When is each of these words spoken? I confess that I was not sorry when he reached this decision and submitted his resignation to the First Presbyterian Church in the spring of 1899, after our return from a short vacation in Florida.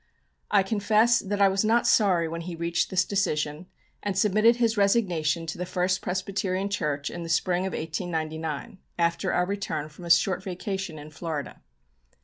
I 0.49 0.63
confess 0.63 1.19
that 1.19 1.43
I 1.43 1.47
was 1.47 1.63
not 1.63 1.85
sorry 1.85 2.27
when 2.27 2.41
he 2.41 2.55
reached 2.55 2.89
this 2.89 3.05
decision 3.05 3.67
and 4.01 4.17
submitted 4.17 4.55
his 4.55 4.75
resignation 4.75 5.45
to 5.45 5.59
the 5.59 5.63
First 5.67 6.01
Presbyterian 6.01 6.69
Church 6.69 7.11
in 7.11 7.21
the 7.21 7.29
spring 7.29 7.67
of 7.67 7.73
1899, 7.73 8.79
after 8.97 9.31
our 9.31 9.45
return 9.45 9.89
from 9.89 10.05
a 10.05 10.09
short 10.09 10.41
vacation 10.41 10.97
in 10.97 11.11
Florida. 11.11 11.61